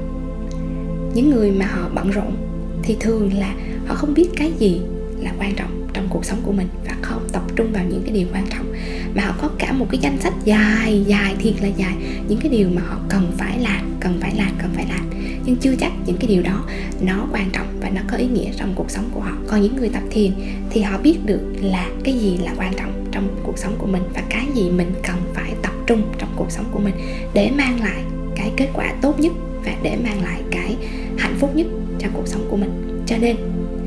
Những 1.13 1.29
người 1.29 1.51
mà 1.51 1.65
họ 1.65 1.89
bận 1.95 2.11
rộn 2.11 2.35
thì 2.83 2.97
thường 2.99 3.33
là 3.33 3.53
họ 3.87 3.95
không 3.95 4.13
biết 4.13 4.29
cái 4.35 4.51
gì 4.59 4.81
là 5.19 5.31
quan 5.39 5.55
trọng 5.55 5.87
trong 5.93 6.07
cuộc 6.09 6.25
sống 6.25 6.39
của 6.43 6.51
mình 6.51 6.67
và 6.85 6.95
không 7.01 7.27
tập 7.31 7.43
trung 7.55 7.71
vào 7.73 7.83
những 7.89 8.01
cái 8.03 8.11
điều 8.11 8.27
quan 8.33 8.45
trọng 8.49 8.65
mà 9.15 9.25
họ 9.25 9.33
có 9.41 9.49
cả 9.59 9.71
một 9.71 9.87
cái 9.89 9.99
danh 9.99 10.19
sách 10.19 10.33
dài 10.45 11.03
dài 11.07 11.35
thiệt 11.39 11.53
là 11.61 11.67
dài. 11.67 11.93
Những 12.27 12.39
cái 12.39 12.51
điều 12.51 12.69
mà 12.69 12.81
họ 12.87 12.99
cần 13.09 13.31
phải 13.37 13.59
làm, 13.59 13.95
cần 13.99 14.17
phải 14.21 14.35
làm, 14.35 14.51
cần 14.61 14.69
phải 14.75 14.85
làm. 14.89 15.09
Nhưng 15.45 15.55
chưa 15.55 15.75
chắc 15.75 15.91
những 16.05 16.17
cái 16.17 16.27
điều 16.27 16.41
đó 16.41 16.65
nó 17.01 17.27
quan 17.31 17.49
trọng 17.53 17.67
và 17.81 17.89
nó 17.89 18.01
có 18.11 18.17
ý 18.17 18.27
nghĩa 18.27 18.51
trong 18.57 18.73
cuộc 18.75 18.91
sống 18.91 19.09
của 19.13 19.19
họ. 19.19 19.31
Còn 19.47 19.61
những 19.61 19.75
người 19.75 19.89
tập 19.89 20.03
thiền 20.11 20.31
thì 20.69 20.81
họ 20.81 20.97
biết 20.97 21.17
được 21.25 21.41
là 21.61 21.89
cái 22.03 22.13
gì 22.13 22.37
là 22.37 22.53
quan 22.57 22.73
trọng 22.73 23.05
trong 23.11 23.27
cuộc 23.43 23.57
sống 23.57 23.75
của 23.77 23.87
mình 23.87 24.03
và 24.13 24.23
cái 24.29 24.45
gì 24.55 24.69
mình 24.69 24.91
cần 25.03 25.15
phải 25.33 25.53
tập 25.61 25.73
trung 25.87 26.01
trong 26.17 26.29
cuộc 26.35 26.51
sống 26.51 26.65
của 26.71 26.79
mình 26.79 26.93
để 27.33 27.51
mang 27.57 27.81
lại 27.81 28.03
cái 28.35 28.51
kết 28.57 28.69
quả 28.73 28.93
tốt 29.01 29.19
nhất 29.19 29.31
và 29.65 29.73
để 29.83 29.97
mang 30.03 30.23
lại 30.23 30.41
cái 30.51 30.75
hạnh 31.17 31.35
phúc 31.39 31.55
nhất 31.55 31.67
cho 31.99 32.07
cuộc 32.13 32.27
sống 32.27 32.47
của 32.49 32.57
mình. 32.57 33.03
Cho 33.05 33.17
nên, 33.17 33.35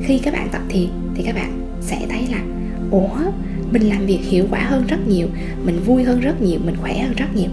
khi 0.04 0.18
các 0.18 0.34
bạn 0.34 0.48
tập 0.52 0.62
thiền 0.68 0.88
thì 1.14 1.22
các 1.26 1.34
bạn 1.34 1.66
sẽ 1.80 2.06
thấy 2.10 2.26
là 2.30 2.38
ủa, 2.90 3.32
mình 3.72 3.82
làm 3.82 4.06
việc 4.06 4.20
hiệu 4.22 4.46
quả 4.50 4.60
hơn 4.60 4.84
rất 4.88 5.08
nhiều, 5.08 5.28
mình 5.64 5.80
vui 5.86 6.02
hơn 6.02 6.20
rất 6.20 6.42
nhiều, 6.42 6.60
mình 6.64 6.76
khỏe 6.80 6.98
hơn 6.98 7.12
rất 7.16 7.34
nhiều 7.34 7.50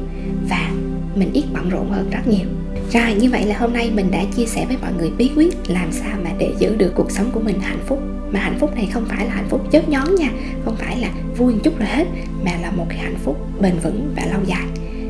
và 0.50 0.72
mình 1.16 1.30
ít 1.34 1.44
bận 1.54 1.70
rộn 1.70 1.92
hơn 1.92 2.10
rất 2.12 2.28
nhiều. 2.28 2.48
Rồi, 2.92 3.14
như 3.14 3.30
vậy 3.30 3.46
là 3.46 3.58
hôm 3.58 3.74
nay 3.74 3.92
mình 3.96 4.12
đã 4.12 4.24
chia 4.36 4.46
sẻ 4.46 4.66
với 4.66 4.78
mọi 4.82 4.94
người 4.98 5.12
bí 5.18 5.32
quyết 5.36 5.56
làm 5.68 5.92
sao 5.92 6.18
mà 6.24 6.30
để 6.40 6.54
giữ 6.60 6.76
được 6.76 6.92
cuộc 6.96 7.12
sống 7.12 7.32
của 7.32 7.40
mình 7.40 7.60
hạnh 7.62 7.84
phúc. 7.86 8.00
Mà 8.32 8.40
hạnh 8.40 8.58
phúc 8.60 8.76
này 8.76 8.90
không 8.94 9.06
phải 9.06 9.26
là 9.26 9.34
hạnh 9.34 9.48
phúc 9.50 9.68
chớp 9.72 9.90
nhón 9.90 10.16
nha, 10.16 10.32
không 10.66 10.76
phải 10.76 11.00
là 11.00 11.10
vui 11.38 11.54
một 11.54 11.60
chút 11.64 11.80
rồi 11.80 11.88
hết, 11.88 12.08
mà 12.46 12.52
là 12.62 12.72
một 12.72 12.86
cái 12.90 12.98
hạnh 12.98 13.18
phúc 13.24 13.38
bền 13.62 13.74
vững 13.84 14.14
và 14.16 14.26
lâu 14.26 14.40
dài. 14.46 14.66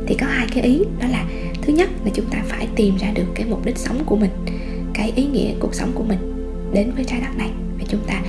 Thì 0.08 0.16
có 0.16 0.26
hai 0.28 0.48
cái 0.54 0.64
ý, 0.64 0.84
đó 1.02 1.08
là 1.12 1.26
thứ 1.62 1.74
nhất 1.74 1.90
là 2.06 2.12
chúng 2.14 2.26
ta 2.26 2.44
phải 2.48 2.68
tìm 2.76 2.98
ra 2.98 3.08
được 3.14 3.26
cái 3.36 3.46
mục 3.50 3.66
đích 3.66 3.78
sống 3.78 3.98
của 4.06 4.16
mình, 4.16 4.32
cái 4.94 5.12
ý 5.16 5.26
nghĩa 5.26 5.54
cuộc 5.60 5.76
sống 5.76 5.92
của 5.96 6.04
mình 6.04 6.34
đến 6.74 6.92
với 6.96 7.06
trái 7.06 7.20
đất 7.22 7.38
này 7.38 7.50
và 7.80 7.86
chúng 7.88 8.02
ta 8.08 8.22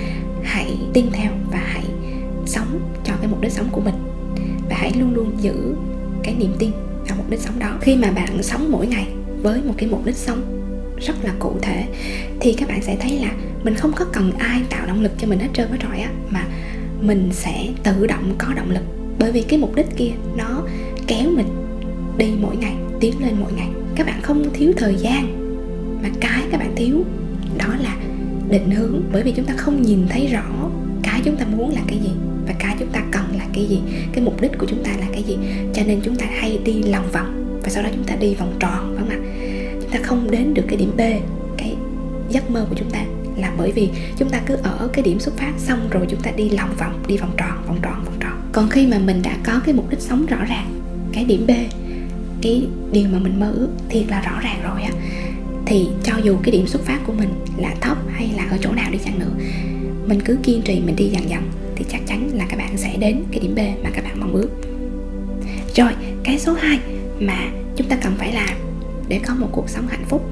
hãy 0.43 0.77
tin 0.93 1.07
theo 1.13 1.33
và 1.51 1.58
mục 3.39 3.43
đích 3.43 3.53
sống 3.53 3.69
của 3.73 3.81
mình. 3.81 3.95
Và 4.71 4.77
hãy 4.79 4.93
luôn 5.01 5.15
luôn 5.15 5.33
giữ 5.41 5.75
cái 6.23 6.35
niềm 6.35 6.53
tin 6.59 6.71
vào 7.09 7.17
mục 7.17 7.31
đích 7.31 7.41
sống 7.41 7.59
đó. 7.59 7.79
Khi 7.81 7.97
mà 7.97 8.11
bạn 8.11 8.43
sống 8.43 8.71
mỗi 8.71 8.87
ngày 8.87 9.07
với 9.43 9.63
một 9.63 9.75
cái 9.77 9.89
mục 9.89 10.07
đích 10.07 10.17
sống 10.17 10.43
rất 11.01 11.15
là 11.23 11.33
cụ 11.39 11.53
thể, 11.63 11.85
thì 12.41 12.53
các 12.53 12.69
bạn 12.69 12.83
sẽ 12.83 12.97
thấy 13.01 13.19
là 13.19 13.33
mình 13.65 13.75
không 13.75 13.93
có 13.93 14.05
cần 14.13 14.33
ai 14.39 14.61
tạo 14.71 14.87
động 14.87 15.03
lực 15.03 15.13
cho 15.19 15.29
mình 15.29 15.39
hết 15.39 15.49
trơn 15.53 15.69
hết 15.71 15.79
rồi 15.81 15.99
á, 15.99 16.11
mà 16.31 16.45
mình 17.01 17.29
sẽ 17.33 17.69
tự 17.83 18.07
động 18.07 18.35
có 18.39 18.55
động 18.55 18.71
lực. 18.71 18.83
Bởi 19.19 19.33
vì 19.33 19.43
cái 19.43 19.59
mục 19.59 19.75
đích 19.75 19.97
kia 19.97 20.11
nó 20.37 20.63
kéo 21.07 21.31
mình 21.31 21.49
đi 22.19 22.27
mỗi 22.41 22.57
ngày, 22.57 22.75
tiến 23.01 23.15
lên 23.21 23.35
mỗi 23.41 23.53
ngày. 23.53 23.69
Các 23.95 24.07
bạn 24.07 24.23
không 24.23 24.45
thiếu 24.55 24.73
thời 24.77 24.95
gian, 24.97 25.25
mà 26.03 26.09
cái 26.21 26.43
các 26.51 26.59
bạn 26.61 26.73
thiếu 26.77 27.05
đó 27.59 27.75
là 27.81 27.97
định 28.51 28.71
hướng. 28.71 29.03
Bởi 29.13 29.23
vì 29.23 29.33
chúng 29.33 29.47
ta 29.47 29.55
không 29.57 29.83
nhìn 29.83 30.07
thấy 30.09 30.27
rõ 30.27 30.58
chúng 31.29 31.37
ta 31.37 31.47
muốn 31.57 31.75
là 31.75 31.81
cái 31.87 31.99
gì 31.99 32.11
và 32.47 32.55
cái 32.59 32.77
chúng 32.79 32.89
ta 32.89 33.03
cần 33.11 33.25
là 33.39 33.45
cái 33.53 33.65
gì, 33.67 33.81
cái 34.13 34.25
mục 34.25 34.41
đích 34.41 34.59
của 34.59 34.67
chúng 34.67 34.85
ta 34.85 34.91
là 35.01 35.07
cái 35.13 35.23
gì. 35.23 35.39
Cho 35.75 35.83
nên 35.87 36.01
chúng 36.05 36.17
ta 36.17 36.27
hay 36.41 36.59
đi 36.65 36.83
lòng 36.83 37.09
vòng 37.13 37.61
và 37.63 37.69
sau 37.69 37.83
đó 37.83 37.89
chúng 37.95 38.05
ta 38.05 38.17
đi 38.17 38.35
vòng 38.35 38.57
tròn, 38.61 38.95
phải 38.97 38.99
không 38.99 39.09
ạ? 39.09 39.19
Chúng 39.81 39.91
ta 39.91 39.99
không 40.03 40.31
đến 40.31 40.55
được 40.55 40.63
cái 40.69 40.77
điểm 40.77 40.93
b, 40.97 41.01
cái 41.59 41.77
giấc 42.31 42.51
mơ 42.51 42.67
của 42.71 42.77
chúng 42.79 42.91
ta 42.91 43.05
là 43.37 43.53
bởi 43.59 43.73
vì 43.73 43.89
chúng 44.19 44.31
ta 44.31 44.41
cứ 44.47 44.55
ở 44.55 44.89
cái 44.93 45.03
điểm 45.03 45.21
xuất 45.21 45.37
phát 45.37 45.53
xong 45.59 45.89
rồi 45.91 46.07
chúng 46.09 46.21
ta 46.21 46.31
đi 46.31 46.51
lòng 46.51 46.75
vòng, 46.79 47.03
đi 47.07 47.17
vòng 47.17 47.33
tròn 47.37 47.65
vòng 47.67 47.79
tròn 47.83 48.05
vòng 48.05 48.17
tròn. 48.21 48.51
Còn 48.53 48.69
khi 48.69 48.87
mà 48.87 48.99
mình 48.99 49.23
đã 49.23 49.37
có 49.45 49.61
cái 49.65 49.75
mục 49.75 49.91
đích 49.91 50.01
sống 50.01 50.27
rõ 50.27 50.45
ràng, 50.45 50.81
cái 51.13 51.25
điểm 51.25 51.47
b, 51.47 51.51
cái 52.43 52.67
điều 52.93 53.09
mà 53.13 53.19
mình 53.19 53.41
mơ 53.41 53.53
ước 53.57 53.69
thiệt 53.89 54.09
là 54.09 54.21
rõ 54.21 54.41
ràng 54.41 54.61
rồi 54.63 54.83
á, 54.83 54.91
thì 55.67 55.89
cho 56.03 56.13
dù 56.23 56.37
cái 56.43 56.53
điểm 56.53 56.67
xuất 56.67 56.83
phát 56.83 56.99
của 57.07 57.13
mình 57.13 57.29
là 57.59 57.75
thấp 57.81 57.99
hay 58.11 58.31
là 58.37 58.47
ở 58.51 58.59
chỗ 58.61 58.73
nào 58.73 58.91
đi 58.91 58.99
chăng 59.05 59.19
nữa 59.19 59.33
mình 60.09 60.21
cứ 60.25 60.39
kiên 60.43 60.63
trì, 60.63 60.81
mình 60.81 60.97
đi 60.97 61.09
dần 61.09 61.31
dần 61.31 61.43
thì 61.77 61.85
chắc 61.89 62.01
chắn 62.07 62.31
là 62.35 62.47
các 62.49 62.57
bạn 62.57 62.77
sẽ 62.77 62.97
đến 62.97 63.25
cái 63.31 63.41
điểm 63.41 63.55
B 63.55 63.59
mà 63.85 63.91
các 63.93 64.05
bạn 64.05 64.21
mong 64.21 64.33
ước. 64.33 64.51
Rồi, 65.75 65.93
cái 66.25 66.39
số 66.39 66.53
2 66.53 66.79
mà 67.21 67.39
chúng 67.77 67.89
ta 67.89 67.97
cần 67.97 68.13
phải 68.19 68.33
làm 68.33 68.57
để 69.09 69.21
có 69.27 69.35
một 69.35 69.49
cuộc 69.53 69.69
sống 69.69 69.87
hạnh 69.89 70.05
phúc, 70.09 70.31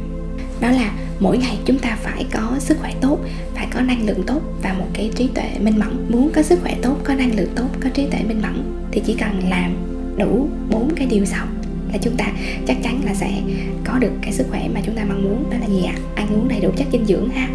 đó 0.60 0.70
là 0.70 0.92
mỗi 1.20 1.38
ngày 1.38 1.58
chúng 1.64 1.78
ta 1.78 1.98
phải 2.02 2.26
có 2.32 2.56
sức 2.58 2.78
khỏe 2.80 2.94
tốt, 3.00 3.18
phải 3.54 3.66
có 3.74 3.80
năng 3.80 4.06
lượng 4.06 4.22
tốt 4.26 4.40
và 4.62 4.72
một 4.72 4.86
cái 4.92 5.10
trí 5.14 5.28
tuệ 5.34 5.50
minh 5.60 5.78
mẫn. 5.78 6.06
Muốn 6.08 6.30
có 6.34 6.42
sức 6.42 6.58
khỏe 6.62 6.76
tốt, 6.82 6.96
có 7.04 7.14
năng 7.14 7.36
lượng 7.36 7.52
tốt, 7.56 7.68
có 7.80 7.90
trí 7.94 8.06
tuệ 8.06 8.22
minh 8.22 8.42
mẫn 8.42 8.86
thì 8.92 9.02
chỉ 9.06 9.14
cần 9.14 9.48
làm 9.50 9.76
đủ 10.18 10.48
bốn 10.70 10.90
cái 10.96 11.06
điều 11.06 11.24
sau 11.24 11.46
là 11.92 11.98
chúng 12.02 12.16
ta 12.16 12.32
chắc 12.66 12.76
chắn 12.82 13.04
là 13.04 13.14
sẽ 13.14 13.42
có 13.84 13.98
được 13.98 14.12
cái 14.22 14.32
sức 14.32 14.46
khỏe 14.50 14.68
mà 14.74 14.80
chúng 14.86 14.94
ta 14.94 15.04
mong 15.08 15.24
muốn. 15.24 15.50
Đó 15.50 15.56
là 15.60 15.66
gì 15.66 15.84
ạ? 15.84 15.94
À? 15.96 16.02
ăn 16.14 16.28
uống 16.34 16.48
đầy 16.48 16.60
đủ 16.60 16.70
chất 16.76 16.86
dinh 16.92 17.06
dưỡng 17.06 17.30
ha. 17.30 17.48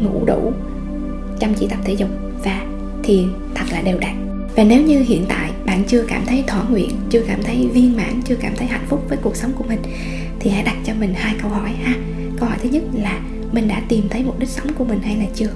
Ngủ 0.00 0.24
đủ 0.26 0.52
chăm 1.40 1.54
chỉ 1.54 1.68
tập 1.68 1.78
thể 1.84 1.92
dục 1.92 2.08
và 2.44 2.66
thiền 3.02 3.28
thật 3.54 3.64
là 3.70 3.82
đều 3.82 3.98
đặn. 3.98 4.46
Và 4.56 4.64
nếu 4.64 4.82
như 4.82 5.02
hiện 5.02 5.24
tại 5.28 5.50
bạn 5.66 5.84
chưa 5.88 6.04
cảm 6.08 6.26
thấy 6.26 6.44
thỏa 6.46 6.62
nguyện, 6.62 6.90
chưa 7.10 7.22
cảm 7.26 7.42
thấy 7.42 7.68
viên 7.72 7.96
mãn, 7.96 8.20
chưa 8.24 8.34
cảm 8.34 8.52
thấy 8.56 8.66
hạnh 8.66 8.86
phúc 8.88 9.04
với 9.08 9.18
cuộc 9.22 9.36
sống 9.36 9.52
của 9.58 9.64
mình, 9.68 9.82
thì 10.40 10.50
hãy 10.50 10.62
đặt 10.62 10.76
cho 10.84 10.92
mình 11.00 11.14
hai 11.14 11.34
câu 11.42 11.50
hỏi 11.50 11.70
ha. 11.82 11.94
Câu 12.38 12.48
hỏi 12.48 12.58
thứ 12.62 12.68
nhất 12.68 12.82
là 12.92 13.20
mình 13.52 13.68
đã 13.68 13.82
tìm 13.88 14.08
thấy 14.10 14.22
mục 14.24 14.38
đích 14.38 14.48
sống 14.48 14.66
của 14.78 14.84
mình 14.84 14.98
hay 15.02 15.16
là 15.16 15.24
chưa? 15.34 15.50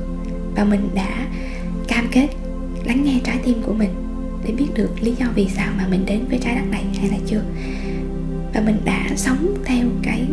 Và 0.57 0.65
mình 0.65 0.89
đã 0.95 1.27
cam 1.89 2.09
kết 2.13 2.29
lắng 2.85 3.05
nghe 3.05 3.21
trái 3.25 3.37
tim 3.45 3.63
của 3.63 3.73
mình 3.73 3.91
để 4.47 4.53
biết 4.53 4.67
được 4.75 4.91
lý 5.01 5.15
do 5.21 5.27
vì 5.35 5.49
sao 5.49 5.73
mà 5.79 5.87
mình 5.91 6.07
đến 6.07 6.21
với 6.29 6.39
trái 6.43 6.55
đất 6.55 6.65
này 6.71 6.85
hay 7.01 7.09
là 7.09 7.17
chưa? 7.27 7.43
Và 8.55 8.61
mình 8.61 8.77
đã 8.85 9.07
sống 9.17 9.55
theo 9.65 9.87
cái 10.03 10.25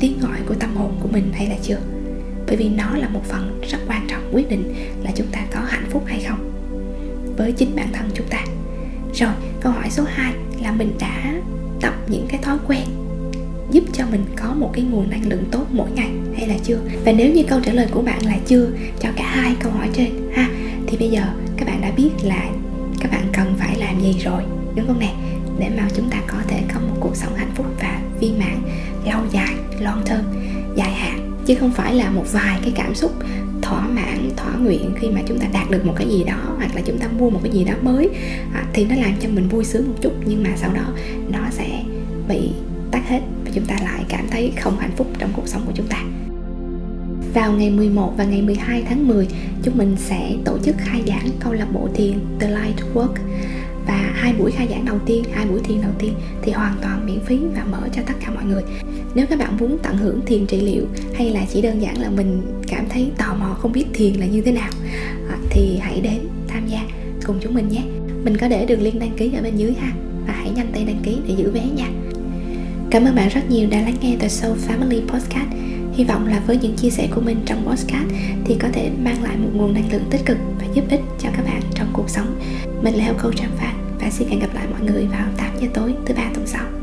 tiếng 0.00 0.20
gọi 0.20 0.38
của 0.48 0.54
tâm 0.54 0.76
hồn 0.76 0.92
của 1.02 1.08
mình 1.12 1.32
hay 1.32 1.46
là 1.46 1.56
chưa? 1.62 1.78
Bởi 2.46 2.56
vì 2.56 2.68
nó 2.68 2.96
là 2.96 3.08
một 3.08 3.22
phần 3.24 3.60
rất 3.70 3.78
quan 3.88 4.06
trọng 4.08 4.15
quyết 4.36 4.48
định 4.48 4.74
là 5.04 5.10
chúng 5.14 5.26
ta 5.32 5.40
có 5.54 5.60
hạnh 5.60 5.86
phúc 5.90 6.02
hay 6.06 6.24
không 6.28 6.52
với 7.36 7.52
chính 7.52 7.76
bản 7.76 7.88
thân 7.92 8.10
chúng 8.14 8.26
ta. 8.30 8.44
Rồi, 9.14 9.32
câu 9.60 9.72
hỏi 9.72 9.90
số 9.90 10.04
2 10.06 10.32
là 10.62 10.72
mình 10.72 10.92
đã 11.00 11.34
tập 11.80 11.94
những 12.08 12.26
cái 12.28 12.40
thói 12.42 12.58
quen 12.68 12.84
giúp 13.70 13.84
cho 13.92 14.04
mình 14.10 14.24
có 14.36 14.54
một 14.54 14.70
cái 14.72 14.84
nguồn 14.84 15.10
năng 15.10 15.28
lượng 15.28 15.44
tốt 15.50 15.66
mỗi 15.70 15.90
ngày 15.90 16.10
hay 16.36 16.48
là 16.48 16.54
chưa? 16.64 16.78
Và 17.04 17.12
nếu 17.12 17.32
như 17.32 17.42
câu 17.48 17.60
trả 17.60 17.72
lời 17.72 17.86
của 17.90 18.02
bạn 18.02 18.26
là 18.26 18.36
chưa, 18.46 18.68
cho 19.00 19.08
cả 19.16 19.24
hai 19.24 19.56
câu 19.60 19.72
hỏi 19.72 19.88
trên 19.92 20.10
ha, 20.34 20.48
thì 20.86 20.96
bây 20.96 21.08
giờ 21.08 21.22
các 21.56 21.68
bạn 21.68 21.80
đã 21.80 21.90
biết 21.90 22.10
là 22.22 22.50
các 23.00 23.12
bạn 23.12 23.26
cần 23.32 23.54
phải 23.58 23.78
làm 23.78 24.00
gì 24.00 24.16
rồi, 24.24 24.42
đúng 24.74 24.86
không 24.86 25.00
nè? 25.00 25.14
Để 25.58 25.68
mà 25.76 25.88
chúng 25.96 26.10
ta 26.10 26.20
có 26.26 26.38
thể 26.48 26.62
có 26.74 26.80
một 26.80 26.96
cuộc 27.00 27.16
sống 27.16 27.34
hạnh 27.34 27.52
phúc 27.54 27.66
và 27.80 28.00
viên 28.20 28.38
mãn 28.38 28.62
lâu 29.06 29.20
dài, 29.32 29.54
long 29.80 30.02
term, 30.06 30.24
dài 30.76 30.92
hạn. 30.92 31.32
Chứ 31.46 31.54
không 31.54 31.70
phải 31.70 31.94
là 31.94 32.10
một 32.10 32.24
vài 32.32 32.58
cái 32.62 32.72
cảm 32.76 32.94
xúc 32.94 33.12
thỏa 34.36 34.52
nguyện 34.56 34.92
khi 35.00 35.08
mà 35.10 35.20
chúng 35.26 35.38
ta 35.38 35.46
đạt 35.52 35.70
được 35.70 35.86
một 35.86 35.94
cái 35.96 36.08
gì 36.08 36.24
đó 36.24 36.54
hoặc 36.56 36.74
là 36.74 36.80
chúng 36.84 36.98
ta 36.98 37.08
mua 37.18 37.30
một 37.30 37.40
cái 37.42 37.52
gì 37.52 37.64
đó 37.64 37.74
mới 37.82 38.10
à, 38.54 38.64
thì 38.72 38.84
nó 38.84 38.94
làm 38.96 39.12
cho 39.20 39.28
mình 39.28 39.48
vui 39.48 39.64
sướng 39.64 39.88
một 39.88 39.94
chút 40.00 40.12
nhưng 40.26 40.42
mà 40.42 40.50
sau 40.56 40.72
đó 40.74 40.84
nó 41.28 41.40
sẽ 41.50 41.82
bị 42.28 42.50
tắt 42.90 43.02
hết 43.08 43.20
và 43.44 43.50
chúng 43.54 43.64
ta 43.64 43.76
lại 43.84 44.04
cảm 44.08 44.26
thấy 44.30 44.52
không 44.60 44.78
hạnh 44.78 44.90
phúc 44.96 45.06
trong 45.18 45.30
cuộc 45.36 45.48
sống 45.48 45.62
của 45.66 45.72
chúng 45.74 45.86
ta. 45.86 46.02
Vào 47.34 47.52
ngày 47.52 47.70
11 47.70 48.14
và 48.16 48.24
ngày 48.24 48.42
12 48.42 48.82
tháng 48.88 49.08
10 49.08 49.28
chúng 49.62 49.78
mình 49.78 49.96
sẽ 49.98 50.34
tổ 50.44 50.58
chức 50.58 50.76
khai 50.78 51.02
giảng 51.06 51.28
câu 51.40 51.52
lạc 51.52 51.66
bộ 51.72 51.88
thiền 51.94 52.18
The 52.40 52.48
Light 52.50 52.80
Work 52.94 53.14
và 53.86 54.12
hai 54.14 54.32
buổi 54.32 54.50
khai 54.50 54.66
giảng 54.70 54.84
đầu 54.84 54.98
tiên, 55.06 55.24
hai 55.32 55.46
buổi 55.46 55.60
thiền 55.60 55.82
đầu 55.82 55.92
tiên 55.98 56.14
thì 56.42 56.52
hoàn 56.52 56.74
toàn 56.82 57.06
miễn 57.06 57.20
phí 57.20 57.38
và 57.54 57.64
mở 57.70 57.88
cho 57.92 58.02
tất 58.06 58.14
cả 58.20 58.30
mọi 58.30 58.44
người. 58.44 58.62
Nếu 59.14 59.26
các 59.26 59.38
bạn 59.38 59.56
muốn 59.60 59.78
tận 59.82 59.96
hưởng 59.96 60.20
thiền 60.26 60.46
trị 60.46 60.60
liệu 60.60 60.86
hay 61.14 61.30
là 61.30 61.40
chỉ 61.52 61.62
đơn 61.62 61.82
giản 61.82 62.00
là 62.00 62.10
mình 62.10 62.42
cảm 62.68 62.84
thấy 62.88 63.10
tò 63.18 63.34
mò 63.34 63.56
không 63.60 63.72
biết 63.72 63.84
thiền 63.94 64.14
là 64.14 64.26
như 64.26 64.42
thế 64.42 64.52
nào 64.52 64.70
à, 65.30 65.36
thì 65.50 65.78
hãy 65.80 66.00
đến 66.00 66.18
tham 66.48 66.66
gia 66.66 66.80
cùng 67.26 67.36
chúng 67.40 67.54
mình 67.54 67.68
nhé. 67.68 67.82
Mình 68.24 68.36
có 68.36 68.48
để 68.48 68.66
đường 68.66 68.82
link 68.82 69.00
đăng 69.00 69.16
ký 69.16 69.32
ở 69.34 69.42
bên 69.42 69.56
dưới 69.56 69.72
ha, 69.80 69.92
và 70.26 70.32
hãy 70.32 70.50
nhanh 70.50 70.72
tay 70.72 70.84
đăng 70.84 71.00
ký 71.02 71.16
để 71.28 71.34
giữ 71.38 71.50
vé 71.50 71.62
nha. 71.76 71.88
Cảm 72.90 73.04
ơn 73.04 73.14
bạn 73.14 73.28
rất 73.28 73.50
nhiều 73.50 73.68
đã 73.70 73.80
lắng 73.80 73.96
nghe 74.00 74.16
The 74.20 74.28
Soul 74.28 74.58
Family 74.68 75.00
Podcast. 75.08 75.48
Hy 75.94 76.04
vọng 76.04 76.26
là 76.26 76.42
với 76.46 76.58
những 76.58 76.76
chia 76.76 76.90
sẻ 76.90 77.08
của 77.14 77.20
mình 77.20 77.36
trong 77.46 77.66
podcast 77.66 78.06
thì 78.44 78.56
có 78.60 78.68
thể 78.72 78.90
mang 79.04 79.22
lại 79.22 79.36
một 79.36 79.48
nguồn 79.54 79.74
năng 79.74 79.92
lượng 79.92 80.04
tích 80.10 80.24
cực 80.26 80.36
và 80.60 80.66
giúp 80.74 80.84
ích 80.90 81.00
cho 81.18 81.28
các 81.36 81.44
bạn 81.44 81.60
trong 81.74 81.88
cuộc 81.92 82.10
sống. 82.10 82.40
Mình 82.82 82.94
là 82.94 83.04
Heo 83.04 83.14
Coach 83.14 83.36
Trang 83.36 83.50
Phan 83.58 83.75
và 84.06 84.10
xin 84.10 84.28
hẹn 84.28 84.40
gặp 84.40 84.54
lại 84.54 84.66
mọi 84.70 84.80
người 84.80 85.06
vào 85.06 85.28
8 85.36 85.50
giờ 85.60 85.68
tối 85.74 85.94
thứ 86.06 86.14
ba 86.14 86.30
tuần 86.34 86.46
sau. 86.46 86.75